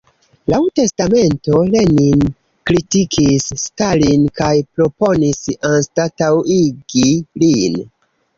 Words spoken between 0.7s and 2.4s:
testamento, Lenin